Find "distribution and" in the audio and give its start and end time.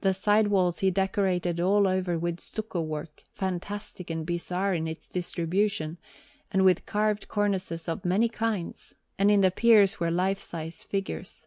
5.08-6.64